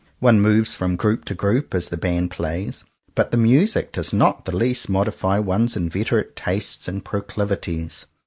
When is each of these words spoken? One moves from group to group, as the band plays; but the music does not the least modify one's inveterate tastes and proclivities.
One 0.17 0.41
moves 0.41 0.73
from 0.73 0.95
group 0.95 1.25
to 1.25 1.35
group, 1.35 1.75
as 1.75 1.89
the 1.89 1.95
band 1.95 2.31
plays; 2.31 2.83
but 3.13 3.29
the 3.29 3.37
music 3.37 3.91
does 3.91 4.11
not 4.11 4.45
the 4.45 4.57
least 4.57 4.89
modify 4.89 5.37
one's 5.37 5.77
inveterate 5.77 6.35
tastes 6.35 6.87
and 6.87 7.05
proclivities. 7.05 8.07